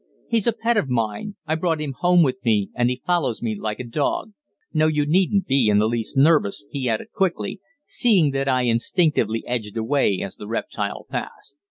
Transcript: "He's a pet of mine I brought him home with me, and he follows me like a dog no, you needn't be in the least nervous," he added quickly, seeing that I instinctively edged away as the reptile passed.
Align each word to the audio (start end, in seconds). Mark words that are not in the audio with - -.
"He's 0.27 0.47
a 0.47 0.51
pet 0.51 0.77
of 0.77 0.89
mine 0.89 1.35
I 1.45 1.53
brought 1.53 1.79
him 1.79 1.93
home 1.99 2.23
with 2.23 2.43
me, 2.43 2.71
and 2.73 2.89
he 2.89 3.03
follows 3.05 3.43
me 3.43 3.55
like 3.55 3.79
a 3.79 3.83
dog 3.83 4.31
no, 4.73 4.87
you 4.87 5.05
needn't 5.05 5.45
be 5.45 5.67
in 5.69 5.77
the 5.77 5.87
least 5.87 6.17
nervous," 6.17 6.65
he 6.71 6.89
added 6.89 7.11
quickly, 7.13 7.61
seeing 7.85 8.31
that 8.31 8.49
I 8.49 8.63
instinctively 8.63 9.43
edged 9.45 9.77
away 9.77 10.21
as 10.23 10.37
the 10.37 10.47
reptile 10.47 11.05
passed. 11.11 11.55